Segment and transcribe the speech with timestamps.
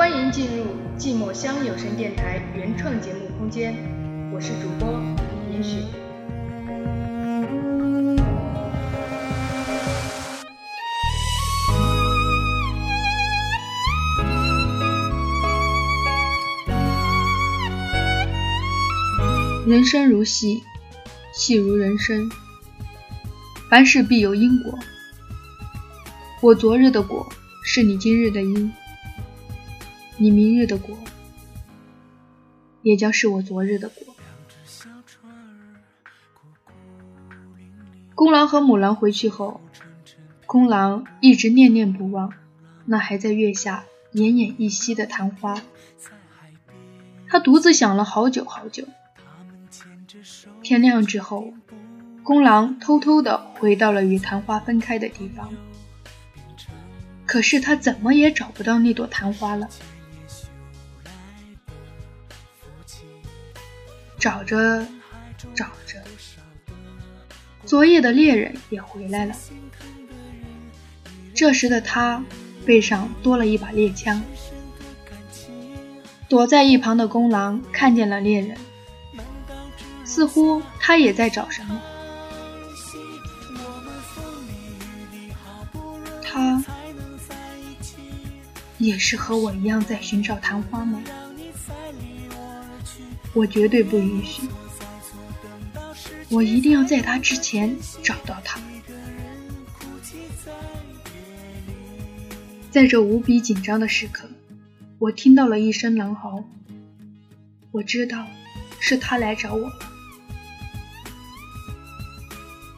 [0.00, 0.64] 欢迎进入
[0.98, 3.76] 寂寞乡有声电台原创节目空间，
[4.32, 4.98] 我是主播
[5.52, 5.76] 也许。
[19.66, 20.62] 人生如戏，
[21.34, 22.26] 戏如人生，
[23.68, 24.78] 凡事必有因果。
[26.40, 27.28] 我昨日的果，
[27.62, 28.72] 是你今日的因。
[30.22, 30.98] 你明日的果，
[32.82, 34.14] 也将是我昨日的果。
[38.14, 39.62] 公狼和母狼回去后，
[40.44, 42.34] 公狼一直念念不忘
[42.84, 45.58] 那还在月下奄奄一息的昙花。
[47.26, 48.86] 他独自想了好久好久。
[50.62, 51.54] 天亮之后，
[52.22, 55.50] 公狼偷偷的回到了与昙花分开的地方，
[57.24, 59.66] 可是他怎么也找不到那朵昙花了。
[64.20, 64.86] 找着
[65.54, 65.96] 找着，
[67.64, 69.34] 昨夜的猎人也回来了。
[71.34, 72.22] 这时的他
[72.66, 74.22] 背上多了一把猎枪。
[76.28, 78.56] 躲在一旁的公狼看见了猎人，
[80.04, 81.80] 似乎他也在找什么。
[86.22, 86.62] 他
[88.76, 91.02] 也是和我一样在寻找昙花吗？
[93.32, 94.42] 我绝对不允许！
[96.28, 98.60] 我一定要在他之前找到他。
[102.70, 104.28] 在这无比紧张的时刻，
[104.98, 106.44] 我听到了一声狼嚎。
[107.72, 108.26] 我知道
[108.78, 109.70] 是他来找我。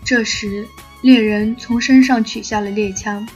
[0.05, 0.67] 这时，
[1.03, 3.27] 猎人从身上取下了猎枪，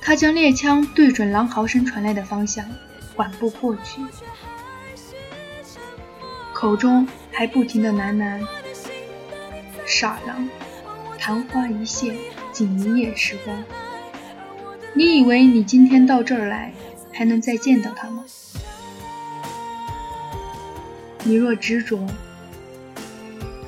[0.00, 2.66] 他将猎枪对准狼嚎声传来的方向。
[3.14, 4.00] 缓步过去，
[6.52, 8.40] 口中还不停的喃喃
[9.86, 10.48] ：“傻郎，
[11.18, 12.16] 昙花一现，
[12.52, 13.62] 仅一夜时光。
[14.94, 16.72] 你以为你今天到这儿来，
[17.12, 18.24] 还能再见到他吗？
[21.24, 22.06] 你若执着，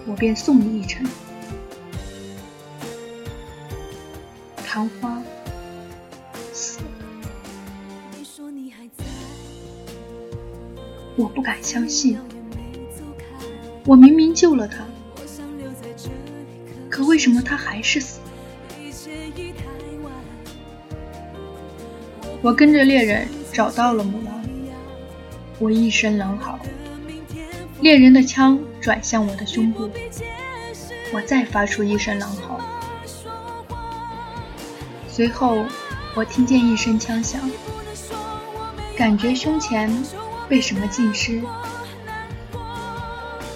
[0.06, 1.06] 我便送你一程。
[4.66, 5.22] 昙花。”
[6.52, 6.80] 死
[11.16, 12.18] 我不敢相信，
[13.86, 14.84] 我明明救了他，
[16.90, 18.20] 可为什么他还是死？
[22.42, 24.44] 我跟着猎人找到了母狼，
[25.60, 26.58] 我一声狼嚎，
[27.80, 29.88] 猎人的枪转向我的胸部，
[31.12, 32.60] 我再发出一声狼嚎，
[35.08, 35.64] 随后
[36.14, 37.40] 我听见一声枪响，
[38.96, 39.88] 感觉胸前。
[40.48, 41.42] 被什么浸湿？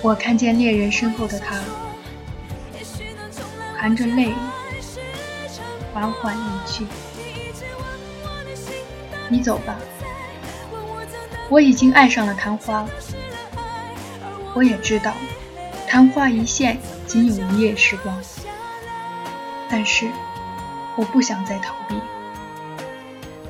[0.00, 1.60] 我看见猎人身后的他，
[3.76, 4.32] 含着泪，
[5.92, 6.86] 缓缓离去。
[9.28, 9.76] 你走吧，
[11.48, 12.86] 我已经爱上了昙花。
[14.54, 15.12] 我也知道，
[15.86, 18.16] 昙花一现，仅有一夜时光。
[19.68, 20.08] 但是，
[20.96, 21.94] 我不想再逃避，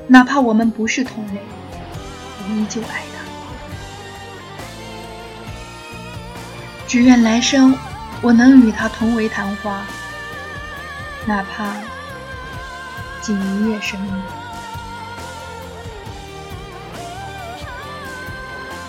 [0.07, 1.41] 哪怕我们不是同类，
[2.39, 3.18] 我依旧爱他。
[6.89, 7.77] 只愿来生
[8.19, 9.85] 我能与他同为昙花，
[11.27, 11.75] 哪怕
[13.21, 14.23] 仅一夜生命。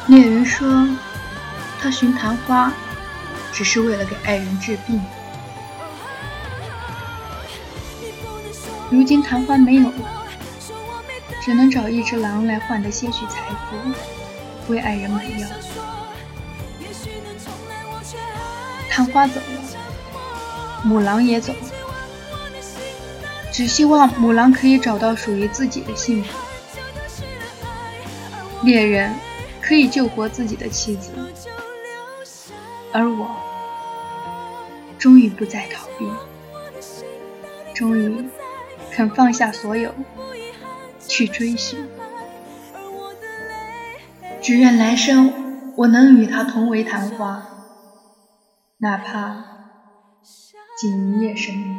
[0.07, 0.89] 猎人说，
[1.79, 2.73] 他寻昙花
[3.53, 4.99] 只是为了给爱人治病。
[8.89, 10.25] 如今昙花没有了，
[11.45, 15.47] 只能找一只狼来换得些许财富，为爱人买药。
[18.91, 21.71] 昙花走了，母狼也走了，
[23.53, 26.37] 只希望母狼可以找到属于自己的幸福。
[28.65, 29.15] 猎人
[29.63, 31.13] 可以救活自己的妻子，
[32.93, 33.31] 而我
[34.99, 36.07] 终于不再逃避，
[37.73, 38.29] 终于
[38.91, 39.95] 肯放下所有
[41.07, 41.79] 去追寻。
[44.43, 47.47] 只愿来生我能与他同为昙花。
[48.83, 49.45] 哪怕
[50.79, 51.77] 仅一夜生命。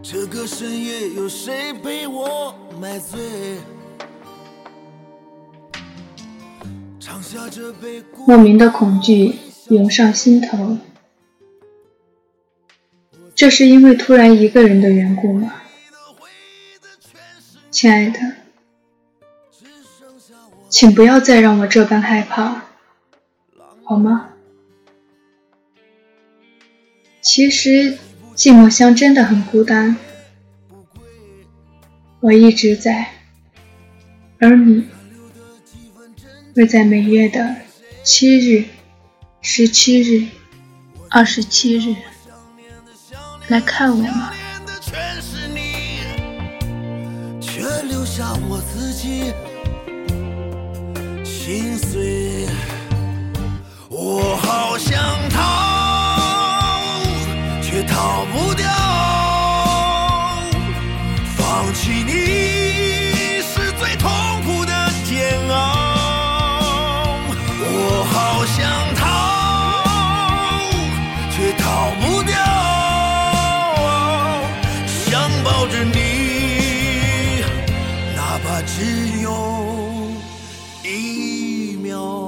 [0.00, 3.58] 这个深夜有谁陪我买醉？
[8.26, 9.34] 莫名的恐惧
[9.68, 10.78] 涌上心头，
[13.34, 15.62] 这是因为突然一个人的缘故吗？
[17.70, 18.20] 亲爱的，
[20.68, 22.64] 请不要再让我这般害怕，
[23.84, 24.30] 好吗？
[27.20, 27.98] 其实
[28.34, 29.96] 寂寞乡真的很孤单，
[32.20, 33.12] 我一直在，
[34.38, 34.86] 而你。
[36.54, 37.54] 会在每月的
[38.02, 38.64] 七日、
[39.48, 40.26] 十七日、
[41.08, 41.94] 二十七日
[43.46, 44.32] 来看我吗？
[47.40, 49.32] 却留下我自己
[51.24, 52.48] 心碎。
[53.88, 55.00] 我好想
[55.30, 57.04] 逃，
[57.62, 58.68] 却逃不掉。
[61.36, 62.35] 放弃你
[75.68, 77.42] 着你，
[78.14, 79.30] 哪怕只有
[80.84, 82.25] 一秒。